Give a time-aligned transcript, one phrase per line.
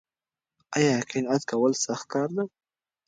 [0.75, 2.45] ایا قناعت کول سخت کار دی؟